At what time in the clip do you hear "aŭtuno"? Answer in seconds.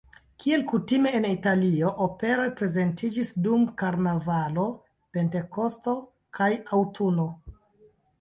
6.79-7.27